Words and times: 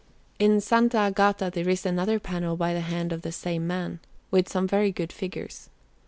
In 0.39 0.55
S. 0.57 0.71
Agata 0.73 1.51
there 1.53 1.69
is 1.69 1.85
another 1.85 2.19
panel 2.19 2.57
by 2.57 2.73
the 2.73 2.79
hand 2.81 3.13
of 3.13 3.21
the 3.21 3.31
same 3.31 3.67
man, 3.67 3.99
with 4.31 4.49
some 4.49 4.67
very 4.67 4.91
good 4.91 5.13
figures. 5.13 5.69